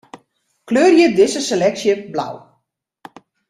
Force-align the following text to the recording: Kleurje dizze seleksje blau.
Kleurje 0.71 1.05
dizze 1.21 1.41
seleksje 1.51 1.93
blau. 2.17 2.35